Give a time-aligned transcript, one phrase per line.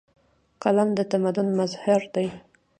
[0.63, 2.27] قلم د تمدن مظهر دی.